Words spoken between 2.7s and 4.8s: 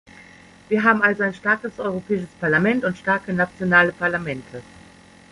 und starke nationale Parlamente.